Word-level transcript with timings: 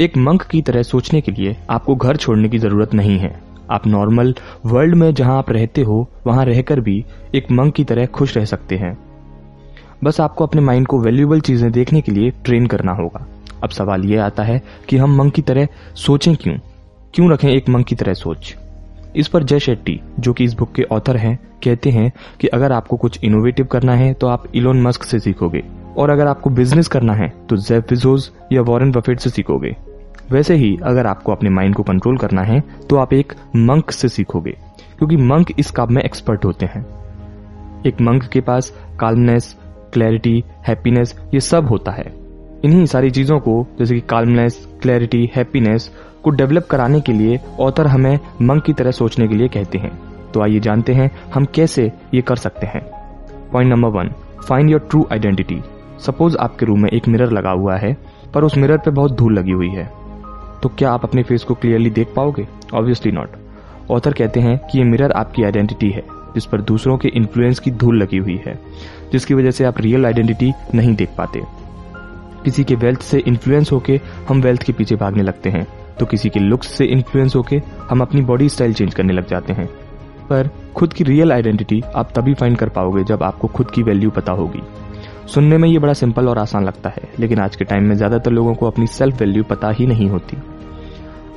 एक 0.00 0.16
मंक 0.16 0.42
की 0.42 0.62
तरह 0.62 0.82
सोचने 0.82 1.20
के 1.20 1.32
लिए 1.32 1.56
आपको 1.70 1.94
घर 1.94 2.16
छोड़ने 2.16 2.48
की 2.48 2.58
ज़रूरत 2.58 2.94
नहीं 2.94 3.18
है। 3.18 3.40
आप 3.70 3.86
नॉर्मल 3.86 4.34
वर्ल्ड 4.66 4.94
में 4.94 5.12
जहाँ 5.14 5.38
आप 5.38 5.50
रहते 5.50 5.82
हो, 5.82 6.08
वहाँ 6.26 6.44
रहकर 6.44 6.80
भी 6.80 7.04
एक 7.34 7.50
मंक 7.50 7.74
की 7.74 7.84
तरह 7.84 8.06
खुश 8.06 8.36
रह 8.36 8.44
सकते 8.44 8.76
हैं। 8.76 8.96
बस 10.04 10.20
आपको 10.20 10.46
अपने 10.46 10.60
माइंड 10.60 10.86
को 10.86 11.00
वैल्यूएबल 11.00 11.40
चीज़ें 11.40 11.70
देखने 11.72 12.00
के 12.00 12.12
लिए 12.12 12.30
ट्रेन 12.44 12.66
करना 12.66 12.92
होगा। 12.92 13.26
अब 13.62 13.70
सवाल 13.70 14.04
यह 14.04 14.24
आता 14.24 14.42
है 14.42 14.62
कि 14.88 14.96
हम 14.96 15.16
मंक 15.16 15.34
की 15.34 15.42
तरह 15.42 15.68
सोचें 15.96 16.34
क्यों? 16.36 16.54
क्यों 17.14 17.30
रखें 17.32 17.48
एक 17.48 17.68
मंक 17.68 17.86
की 17.86 17.94
तरह 17.94 18.14
सोच? 18.14 18.54
इस 19.16 19.28
पर 19.28 19.42
जय 19.42 19.60
शेट्टी, 19.60 20.00
जो 20.20 20.32
कि 20.32 20.44
इस 20.44 20.54
बुक 20.54 20.72
के 20.72 20.82
ऑथर 20.82 21.16
हैं, 21.16 21.38
कहते 21.64 21.90
हैं 21.90 22.12
कि 22.40 22.48
अगर 22.48 22.72
आपको 22.72 22.96
कुछ 22.96 23.18
इनोवेटिव 23.24 23.66
करना 23.66 23.94
है 23.94 24.12
तो 24.14 24.26
आप 24.26 24.44
इलोन 24.54 24.82
मस्क 24.82 25.02
से 25.02 25.18
सीखोगे। 25.18 25.62
और 25.96 26.10
अगर 26.10 26.26
आपको 26.26 26.50
बिज़नेस 26.50 26.88
करना 26.88 27.14
है 27.14 27.28
तो 27.48 27.56
जेफ 27.58 27.88
बिजोज 27.88 28.30
या 28.52 28.62
वॉरेन 28.62 28.92
बफेट 28.92 29.20
से 29.20 29.30
सीखोगे। 29.30 29.74
वैसे 30.30 30.54
ही, 30.54 30.76
अगर 30.82 31.06
आपको 31.06 31.32
अपने 31.32 31.50
माइंड 31.50 31.74
को 31.74 31.82
कंट्रोल 31.82 32.18
करना 32.18 32.42
है 32.42 32.60
तो 32.88 32.96
आप 32.96 33.12
एक 33.12 33.32
मंक 33.56 33.90
से 33.90 34.08
सीखोगे, 34.08 34.56
क्योंकि 34.98 35.16
मंक 35.16 35.50
इस 35.58 35.70
काम 35.70 35.94
में 35.94 36.02
एक्सपर्ट 36.02 36.44
होते 36.44 36.66
हैं। 36.66 36.84
एक 37.86 38.00
मंक 38.00 38.24
के 38.24 38.40
पास 38.40 38.72
काल्मनेस 39.00 39.54
क्लैरिटी 39.92 40.42
हैप्पीनेस 40.66 41.14
ये 41.34 41.40
सब 41.40 41.68
होता 41.68 41.92
है। 41.92 42.04
इन्हीं 42.64 42.84
सारी 42.86 43.10
चीज़ों 43.10 43.38
को, 43.38 43.66
जैसे 43.78 43.94
कि 43.94 44.00
काल्मनेस 44.00 44.66
क्लैरिटी 44.82 45.30
हैप्पीनेस 45.36 45.90
को 46.24 46.30
डेवलप 46.30 46.66
कराने 46.70 47.00
के 47.00 47.12
लिए 47.12 47.38
ऑथर 47.60 47.86
हमें 47.86 48.18
मंक 48.42 48.64
की 48.64 48.72
तरह 48.72 48.90
सोचने 48.92 49.28
के 49.28 49.34
लिए 49.34 49.48
कहते 49.48 49.78
हैं। 49.78 49.90
तो 50.32 50.42
आइए 50.42 50.60
जानते 50.60 50.92
हैं, 50.92 51.10
हम 51.34 51.44
कैसे 51.54 51.90
ये 52.14 52.20
कर 52.22 52.36
सकते 52.36 52.66
हैं। 52.66 52.82
Point 53.52 53.70
number 53.70 53.88
one 53.90 54.12
find 54.40 54.70
your 54.70 54.80
true 54.80 55.06
identity 55.12 55.60
suppose 56.00 56.36
आपके 56.36 56.66
रूम 56.66 56.82
में 56.82 56.90
एक 56.90 57.08
मिरर 57.08 57.30
लगा 57.30 57.50
हुआ 57.50 57.76
है, 57.76 57.96
पर 58.34 58.44
उस 58.44 58.56
मिरर 58.56 58.78
पे 58.78 58.90
बहुत 58.90 59.12
धूल 59.12 59.38
लगी 59.38 59.52
हुई 59.52 59.68
है। 59.68 59.84
तो 60.62 60.68
क्या 60.68 60.90
आप 60.92 61.04
अपने 61.04 61.22
फेस 61.22 61.44
को 61.44 61.54
क्लियरली 61.54 61.90
देख 61.90 62.12
पाओगे? 62.16 62.46
ऑब्वियसली 62.74 63.12
नॉट 63.12 63.30
ऑथर 63.90 64.12
कहते 64.12 64.40
हैं 64.40 64.58
कि 64.62 64.78
ये 64.78 64.84
मिरर 64.84 65.12
आपकी 65.12 65.42
आइडेंटिटी 65.42 65.90
है, 65.90 66.02
जिस 66.34 66.44
पर 66.46 66.60
दूसरों 66.60 66.96
के 66.98 67.08
इन्फ्लुएंस 67.08 67.58
की 67.58 67.70
धूल 67.70 68.02
लगी 68.02 68.18
हुई 68.18 68.40
है, 68.46 68.58
जिसकी 69.12 69.34
वजह 69.34 69.50
से 69.50 69.64
आप 69.64 69.80
रियल 69.80 70.06
आइडेंटिटी 70.06 70.52
नहीं 70.74 70.94
देख 70.94 71.10
पाते। 71.18 71.42
किसी 72.44 72.64
के 72.64 72.74
वेल्थ 72.74 73.00
से 73.00 73.18
इन्फ्लुएंस 73.18 73.72
होके 73.72 74.00
हम 74.28 74.40
वेल्थ 74.40 74.62
के 74.62 74.72
पीछे 74.72 74.96
भागने 74.96 75.22
लगते 75.22 75.50
हैं 75.50 75.66
तो 75.98 76.06
किसी 76.06 76.28
के 76.28 76.40
लुक्स 76.40 76.68
से 76.68 76.84
इन्फ्लुएंस 76.84 77.34
होके 77.36 77.60
हम 77.90 78.00
अपनी 78.00 78.20
बॉडी 78.20 78.48
स्टाइल 78.48 78.74
चेंज 78.74 78.94
करने 78.94 79.12
लग 79.12 79.26
जाते 79.26 79.52
हैं। 79.52 79.66
पर 80.28 80.48
खुद 80.76 80.92
की 80.92 81.04
रियल 81.04 81.32
आइडेंटिटी 81.32 81.82
आप 81.96 82.12
तभी 82.14 82.34
फाइंड 82.34 82.56
कर 82.56 82.68
पाओगे 82.68 83.02
जब 83.04 83.22
आपको 83.22 83.48
खुद 83.48 83.70
की 83.70 83.82
वैल्यू 83.82 84.10
पता 84.10 84.32
होगी। 84.32 84.62
सुनने 85.30 85.56
में 85.58 85.68
ये 85.68 85.78
बड़ा 85.78 85.92
सिंपल 85.92 86.28
और 86.28 86.38
आसान 86.38 86.64
लगता 86.64 86.90
है, 86.90 87.02
लेकिन 87.20 87.38
आज 87.38 87.56
के 87.56 87.64
टाइम 87.64 87.84
में 87.84 87.94
ज़्यादातर 87.96 88.30
लोगों 88.30 88.54
को 88.54 88.66
अपनी 88.66 88.86
सेल्फ 88.86 89.20
वैल्यू 89.20 89.42
पता 89.44 89.68
ही 89.70 89.86
नहीं 89.86 90.08
होती। 90.08 90.36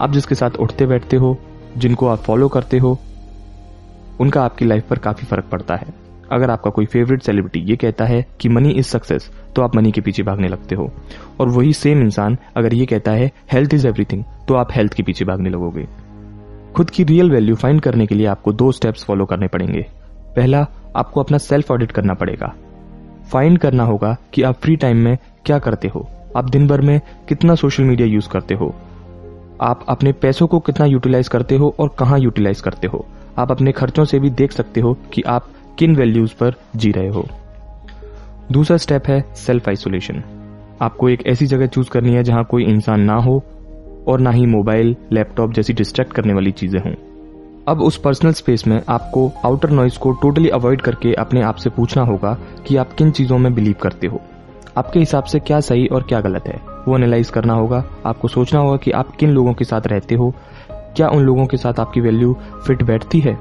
आप 0.02 0.12
जिसके 0.12 0.36
साथ 0.36 0.56
उठते 0.60 0.86
बैठते 0.86 1.18
हो, 1.18 1.38
जिनको 1.78 2.08
आप 2.08 2.20
फॉलो 2.20 2.48
करते 2.48 2.78
हो, 2.78 2.98
उनका 4.22 4.44
आपकी 4.44 4.66
लाइफ 4.66 4.88
पर 4.90 5.00
काफ़ी 5.00 5.28
फ़र्क 5.28 5.46
पड़ता 5.52 5.76
है। 5.76 5.94
अगर 6.32 6.50
आपका 6.50 6.72
कोई 6.72 6.86
फेवरेट 6.86 7.22
सेलिब्रिटी 7.22 7.60
ये 7.70 7.76
कहता 7.76 8.06
है 8.06 8.26
कि 8.42 8.50
मनी 8.50 8.72
इज़ 8.72 8.88
सक्सेस 8.88 9.30
तो 9.56 9.62
आप 9.62 9.76
मनी 9.76 9.92
के 9.92 10.02
पीछे 10.02 10.24
भागने 10.24 10.48
लगते 10.48 10.76
हो। 10.76 10.90
और 11.40 11.50
वही 11.50 11.74
सेम 11.74 12.02
इंसान 12.02 12.38
अगर 12.56 12.74
ये 12.74 12.86
कहता 12.86 13.12
है 13.12 13.32
हेल्थ 13.52 13.74
इज़ 13.74 13.88
एवरीथिंग 13.88 14.24
तो 14.48 14.56
आप 14.56 14.72
हेल्थ 14.72 14.94
के 14.94 15.04
पीछे 15.04 15.26
भागने 15.26 15.50
लगोगे। 15.50 15.88
खुद 16.76 16.90
की 16.90 17.04
रियल 17.04 17.32
वैल्यू 17.32 17.56
फाइंड 17.56 17.82
करने 17.82 18.08
के 18.08 18.16
लिए 18.16 18.28
आपको 18.28 18.54
दो 18.54 18.72
स्टेप्स 18.72 19.06
फॉलो 19.06 19.26
करने 19.26 19.48
पड़ेंगे। 19.48 19.86
पहला, 20.36 20.66
आपको 20.96 21.22
अपना 21.22 21.38
सेल्फ 21.40 21.72
ऑडिट 21.72 21.92
करना 21.92 22.14
पड़ेगा। 22.14 22.54
फाइंड 23.32 23.60
करना 23.60 23.84
होगा 23.84 24.18
कि 24.34 24.42
आप 24.42 24.56
फ्री 24.56 24.76
टाइम 24.76 24.98
में 24.98 25.18
क्या 25.46 25.60
करते 25.60 25.88
हो। 25.88 26.08
आप 26.36 26.50
दिन 26.50 26.68
भर 26.68 26.82
में 26.82 27.02
कितना 27.28 27.56
सोशल 27.56 27.84
मीडिया 27.84 28.08
यूज़ 28.08 28.30
करते 28.30 28.56
हो? 28.56 28.76
आप 29.62 29.86
अपने 29.90 30.12
पैसों 30.12 30.48
को 30.48 30.60
कितना 30.60 30.86
यूटिलाइज 30.86 31.28
करते 31.28 31.56
हो 31.56 31.76
और 31.80 31.96
कहाँ 32.00 32.20
यूटिलाइज 32.20 32.62
करते 32.62 32.88
हो? 32.88 33.06
आप 33.38 33.52
अपने 33.52 33.72
खर्चों 33.72 34.06
से 34.06 34.20
भी 34.20 34.30
देख 34.30 34.52
सकते 34.52 34.82
हो 34.82 34.98
कि 35.14 35.22
आप 35.22 35.48
किन 35.80 35.96
वैल्यूज़ 35.96 36.34
पर 36.40 36.54
जी 36.76 36.92
रहे 36.92 37.08
हो। 37.08 37.28
दूसरा 38.52 38.78
स्टेप 38.78 39.08
है 39.08 39.22
सेल्फ 39.36 39.70
आइसोलेशन 39.70 40.24
आपको 40.82 41.10
एक 41.10 41.28
ऐसी 41.28 41.46
जगह 41.46 41.68
चूज़ 41.68 41.90
करनी 41.90 42.14
है 42.14 42.24
जहाँ 42.24 42.44
कोई 42.44 42.64
इंसान 42.64 43.02
ना 43.02 43.16
हो 43.16 43.44
और 44.08 44.20
ना 44.20 44.30
ही 44.30 44.46
मोबाइल 44.46 44.96
लैपटॉप 45.12 45.54
जैसी 45.54 45.74
डिस्ट्रैक्ट 45.74 46.14
करने 46.14 46.34
वाली 46.34 46.52
चीज़ें 46.52 46.80
हों। 46.80 46.94
अब 47.68 47.82
उस 47.82 47.98
पर्सनल 47.98 48.32
स्पेस 48.32 48.68
में 48.68 48.82
आपको 48.90 49.32
आउटर 49.46 49.70
नॉइज़ 49.70 50.00
को 50.00 50.12
टोटली 50.12 50.50
अवॉइड 50.50 50.82
करके 50.82 51.14
अपने 51.14 51.42
आप 51.42 51.56
से 51.56 51.70
पूछना 51.70 52.04
होगा 52.04 52.38
कि 52.68 52.76
आप 52.76 52.94
किन 52.94 53.12
चीज़ों 53.12 53.38
में 53.38 53.56
बिलीव 53.56 53.76
करते 53.82 54.08
हो। 54.08 54.22
आपके 54.78 55.00
हिसाब 55.00 55.24
से 55.24 55.40
क्या 55.40 55.60
सही 55.60 55.88
और 55.88 56.04
क्या 56.04 56.22
गलत 56.22 56.48
है? 56.48 56.62
वो 56.88 56.98
एनालाइज 56.98 57.30
करना 57.30 57.54
होगा। 57.54 57.84
आपको 58.06 58.28
सोचना 58.28 58.60
होगा 58.60 58.78
कि 58.78 58.92
आप 58.92 59.16
किन 59.16 59.30
लोगों 59.30 59.54
के 59.54 59.66
साथ 59.66 59.88
रहते 59.88 60.16
हो। 60.16 60.34
क्या 60.72 61.10
उन 61.10 61.24
लोगों 61.24 61.46
के 61.46 61.58
साथ 61.58 61.80
आपकी 61.80 62.02
वैल्यू 62.02 62.38
फिट 62.68 62.84
बैठती 62.84 63.20
है? 63.20 63.40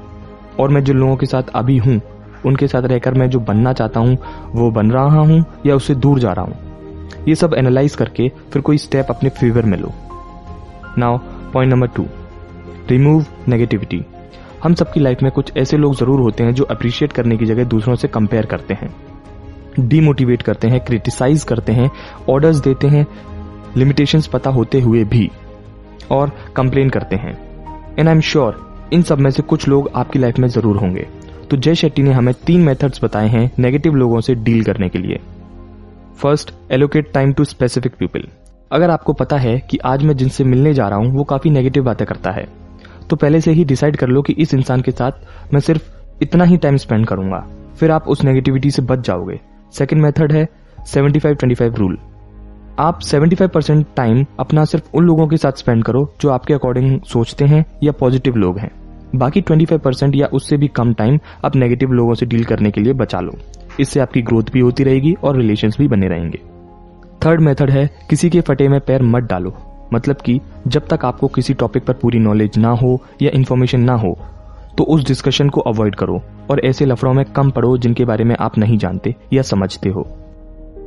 और 0.59 0.69
मैं 0.69 0.83
जिन 0.83 0.97
लोगों 0.97 1.15
के 1.15 1.25
साथ 1.25 1.43
अभी 1.55 1.77
हूँ, 1.77 2.01
उनके 2.45 2.67
साथ 2.67 2.81
रहकर 2.81 3.13
मैं 3.13 3.29
जो 3.29 3.39
बनना 3.39 3.73
चाहता 3.73 3.99
हूँ, 3.99 4.17
वो 4.55 4.71
बन 4.71 4.91
रहा 4.91 5.19
हूँ 5.19 5.45
या 5.65 5.75
उससे 5.75 5.95
दूर 5.95 6.19
जा 6.19 6.33
रहा 6.33 6.45
हूँ? 6.45 6.55
ये 7.27 7.35
सब 7.35 7.53
एनालाइज 7.53 7.95
करके 7.95 8.31
फिर 8.51 8.61
कोई 8.61 8.77
स्टेप 8.77 9.07
अपने 9.09 9.29
फेवर 9.29 9.65
में 9.65 9.77
लो। 9.77 9.91
Now 10.97 11.17
point 11.53 11.73
number 11.73 11.87
two 11.87 12.05
remove 12.89 13.25
negativity 13.47 14.03
हम 14.63 14.73
सबकी 14.73 14.99
लाइफ 14.99 15.21
में 15.23 15.31
कुछ 15.31 15.51
ऐसे 15.57 15.77
लोग 15.77 15.95
ज़रूर 15.95 16.19
होते 16.19 16.43
हैं 16.43 16.53
जो 16.53 16.63
अप्रिशिएट 16.63 17.13
करने 17.13 17.37
की 17.37 17.45
जगह 17.45 17.63
दूसरों 17.65 17.95
से 17.95 18.07
कंपेयर 18.07 18.45
करते 18.45 18.73
हैं 18.73 18.93
डीमोटिवेट 19.79 20.41
करते 20.41 20.67
हैं 20.67 20.79
क्रिटिसाइज 20.79 21.43
करते 21.43 21.71
हैं 21.71 21.89
ऑर्डर्स 22.29 22.57
देते 22.57 22.87
हैं 22.87 23.05
लिमिटेशंस 23.77 24.27
पता 24.27 24.49
होते 24.49 24.79
हुए 24.81 25.03
भी, 25.03 25.29
और 26.11 26.31
कंप्लेन 26.55 26.89
करते 26.89 27.15
हैं। 27.15 27.33
एंड 27.99 28.07
आई 28.07 28.13
एम 28.13 28.21
श्योर 28.21 28.89
इन 28.93 29.01
सब 29.01 29.19
में 29.19 29.29
से 29.31 29.43
कुछ 29.43 29.67
लोग 29.67 29.89
आपकी 29.95 30.19
लाइफ 30.19 30.39
में 30.39 30.47
ज़रूर 30.47 30.77
होंगे। 30.77 31.07
तो 31.49 31.57
जय 31.57 31.75
शेट्टी 31.75 32.03
ने 32.03 32.11
हमें 32.11 32.33
तीन 32.45 32.61
मेथड्स 32.61 33.03
बताए 33.03 33.27
हैं 33.27 33.49
नेगेटिव 33.59 33.95
लोगों 33.95 34.21
से 34.21 34.35
डील 34.35 34.63
करने 34.63 34.89
के 34.89 34.99
लिए। 34.99 35.19
First 36.17 36.53
allocate 36.71 37.11
time 37.13 37.33
to 37.33 37.43
specific 37.45 37.95
people 37.95 38.27
अगर 38.71 38.89
आपको 38.89 39.13
पता 39.13 39.37
है 39.37 39.59
कि 39.69 39.77
आज 39.85 40.03
मैं 40.03 40.15
जिनसे 40.17 40.43
मिलने 40.43 40.73
जा 40.73 40.87
रहा 40.87 40.99
हूँ, 40.99 41.11
वो 41.11 41.23
काफ़ी 41.23 41.49
नेगेटिव 41.49 41.83
बातें 41.83 42.05
करता 42.07 42.31
है। 42.31 42.47
तो 43.09 43.15
पहले 43.15 43.41
से 43.41 43.51
ही 43.51 43.65
डिसाइड 43.65 43.97
कर 43.97 44.07
लो 44.07 44.21
कि 44.21 44.33
इस 44.33 44.53
इंसान 44.53 44.81
के 44.81 44.91
साथ 44.91 45.11
मैं 45.53 45.59
सिर्फ़ 45.59 45.91
इतना 46.21 46.43
ही 46.43 46.57
टाइम 46.57 46.77
स्पेंड 46.77 47.05
करूँगा। 47.07 47.47
फिर 47.75 47.91
आप 47.91 48.07
उस 48.07 48.23
नेगेटिविटी 48.23 48.71
से 48.71 48.81
बच 48.81 48.99
जाओगे। 48.99 49.39
सेकेंड 49.73 50.01
मेथड 50.01 50.31
है 50.31 50.47
75-25 50.85 51.75
रूल 51.75 51.97
आप 52.79 52.99
75 52.99 53.47
परसेंट 53.47 53.85
टाइम 53.95 54.25
अपना 54.39 54.65
सिर्फ़ 54.65 54.85
उन 54.93 55.05
लोगों 55.05 55.27
के 55.27 55.37
साथ 55.37 55.51
स्पेंड 55.51 55.83
करो 55.83 56.13
जो 56.21 56.29
आपके 56.29 56.53
अकॉर्डिंग 56.53 57.01
सोचते 57.01 57.45
हैं 57.45 57.65
या 57.83 57.91
पॉजिटिव 57.91 58.35
लोग 58.35 58.57
हैं। 58.59 58.71
बाकी 59.15 59.41
25 59.41 59.79
परसेंट 59.79 60.15
या 60.15 60.27
उससे 60.27 60.57
भी 60.57 60.67
कम 60.67 60.93
टाइम 60.93 61.19
आप 61.45 61.55
नेगेटिव 61.55 61.91
लोगों 61.91 62.13
से 62.13 62.25
डील 62.25 62.43
करने 62.43 62.71
के 62.71 62.81
लिए 62.81 62.93
बचा 62.93 63.19
लो। 63.19 63.31
इससे 63.79 63.99
आपकी 63.99 64.21
ग्रोथ 64.21 64.43
भी 64.53 64.59
होती 64.59 64.83
रहेगी 64.83 65.13
और 65.13 65.37
रिलेशन 65.37 65.69
भी 65.77 65.87
बने 65.87 66.07
रहेंगे। 66.07 66.39
थर्ड 67.25 67.41
मेथड 67.41 67.69
है 67.69 67.89
किसी 68.09 68.29
के 68.29 68.41
फटे 68.41 68.67
में 68.67 68.79
पैर 68.79 69.01
मत 69.01 69.23
डालो। 69.23 69.72
मतलब 69.93 70.15
कि 70.15 70.39
जब 70.67 70.87
तक 70.87 71.05
आपको 71.05 71.27
किसी 71.27 71.53
टॉपिक 71.53 71.85
पर 71.85 71.93
पूरी 71.93 72.19
नॉलेज 72.19 72.57
ना 72.57 72.69
हो 72.75 72.99
या 73.21 73.31
इन्फॉर्मेशन 73.33 73.81
ना 73.81 73.93
हो 73.95 74.17
तो 74.77 74.83
उस 74.83 75.05
डिस्कशन 75.07 75.49
को 75.49 75.61
अवॉइड 75.61 75.95
करो 75.95 76.21
और 76.51 76.59
ऐसे 76.65 76.85
लफड़ों 76.85 77.13
में 77.13 77.23
कम 77.25 77.49
पढ़ो 77.51 77.77
जिनके 77.77 78.05
बारे 78.05 78.23
में 78.23 78.35
आप 78.39 78.57
नहीं 78.57 78.77
जानते 78.77 79.15
या 79.33 79.41
समझते 79.41 79.89
हो। 79.89 80.07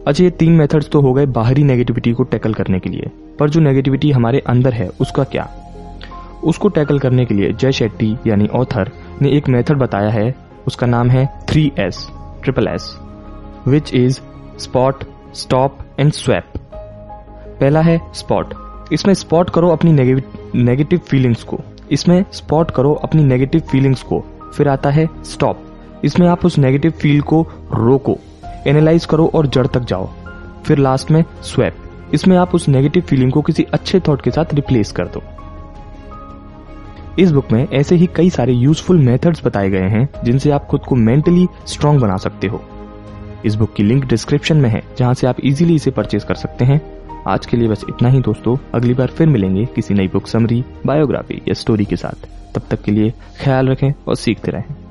अच्छा 0.06 0.24
ये 0.24 0.30
तीन 0.30 0.52
मेथड्स 0.52 0.88
तो 0.88 1.00
हो 1.00 1.12
गए 1.12 1.26
बाहरी 1.26 1.62
नेगेटिविटी 1.64 2.12
को 2.12 2.22
टैकल 2.22 2.54
करने 2.54 2.78
के 2.78 2.90
लिए। 2.90 3.10
पर 3.38 3.50
जो 3.50 3.60
नेगेटिविटी 3.60 4.10
हमारे 4.10 4.42
अंदर 4.46 4.72
है, 4.72 4.88
उसका 5.00 5.24
क्या? 5.24 5.48
उसको 6.44 6.68
टैकल 6.68 6.98
करने 6.98 7.24
के 7.24 7.34
लिए 7.34 7.52
जय 7.52 7.72
शेट्टी 7.72 8.16
यानी 8.26 8.46
ऑथर 8.54 8.90
ने 9.22 9.30
एक 9.30 9.48
मेथड 9.48 9.78
बताया 9.78 10.10
है, 10.10 10.34
उसका 10.66 10.86
नाम 10.86 11.10
है 11.10 11.26
three 11.48 11.70
S 11.78 12.06
triple 12.42 12.68
S 12.68 12.94
which 13.68 13.94
is 13.94 14.20
spot 14.58 15.04
stop 15.34 15.78
and 16.00 16.12
swap 16.12 16.52
पहला 17.60 17.80
है 17.80 18.00
स्पॉट 18.14 18.54
इसमें 18.92 19.14
स्पॉट 19.14 19.50
करो 19.50 19.68
अपनी 19.68 19.92
नेगेटिव 20.54 20.98
फीलिंग्स 20.98 21.42
को। 21.42 21.60
इसमें 21.90 22.24
स्पॉट 22.32 22.70
करो 22.70 22.92
अपनी 22.94 23.24
नेगेटिव 23.24 23.60
फीलिंग्स 23.60 24.02
को। 24.02 24.24
फिर 24.56 24.68
आता 24.68 24.90
है 24.90 25.08
स्टॉप 25.24 25.62
इसमें 26.04 26.28
आप 26.28 26.44
उस 26.46 26.58
नेगेटिव 26.58 26.90
फील 26.90 27.20
को 27.20 27.46
रोको। 27.72 28.18
एनालाइज 28.66 29.04
करो 29.04 29.30
और 29.34 29.46
जड़ 29.46 29.66
तक 29.66 29.80
जाओ। 29.80 30.08
फिर 30.64 30.78
लास्ट 30.78 31.10
में 31.10 31.24
स्वैप 31.42 31.76
इसमें 32.14 32.36
आप 32.36 32.54
उस 32.54 32.68
नेगेटिव 32.68 33.02
फीलिंग 33.02 33.32
को 33.32 33.42
किसी 33.42 33.62
अच्छे 33.62 34.00
थॉट 34.00 34.22
के 34.22 34.30
साथ 34.30 34.54
रिप्लेस 34.54 34.92
कर 34.92 35.06
दो। 35.06 35.22
इस 37.18 37.32
बुक 37.32 37.52
में 37.52 37.68
ऐसे 37.72 37.96
ही 37.96 38.08
कई 38.16 38.30
सारे 38.30 38.52
यूजफुल 38.52 38.98
मेथड्स 38.98 39.44
बताए 39.44 39.70
गए 39.70 39.88
हैं, 39.88 40.08
जिनसे 40.24 40.50
आप 40.50 40.66
खुद 40.66 40.80
को 40.80 40.94
मेंटली 40.94 41.46
स्ट्रांग 41.66 42.00
बना 42.00 42.16
सकते 42.16 42.46
हो। 42.46 42.62
इस 43.44 43.54
बुक 43.54 43.74
की 43.74 43.82
लिंक 43.82 44.04
डिस्क्रिप्शन 44.04 44.56
में 44.56 44.70
है, 44.70 44.82
जहाँ 44.98 45.14
से 45.14 45.26
आप 45.26 45.36
इजीली 45.40 45.74
इसे 45.74 45.90
परचेज 45.90 46.24
कर 46.24 46.34
सकते 46.34 46.64
हैं। 46.64 46.95
आज 47.28 47.46
के 47.46 47.56
लिए 47.56 47.68
बस 47.68 47.84
इतना 47.88 48.08
ही 48.08 48.20
दोस्तों। 48.20 48.56
अगली 48.74 48.94
बार 48.94 49.06
फिर 49.06 49.26
मिलेंगे 49.26 49.64
किसी 49.64 49.94
नई 49.94 50.08
बुक 50.08 50.26
समरी 50.26 50.64
बायोग्राफी 50.86 51.42
या 51.48 51.54
स्टोरी 51.54 51.84
के 51.84 51.96
साथ। 51.96 52.26
तब 52.54 52.62
तक 52.70 52.82
के 52.82 52.92
लिए 52.92 53.12
ख्याल 53.44 53.68
रखें 53.68 53.92
और 54.08 54.16
सीखते 54.16 54.50
रहें। 54.50 54.85